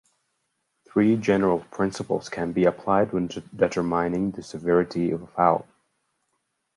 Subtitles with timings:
[0.89, 5.67] Three general principles can be applied when determining the severity of a foul.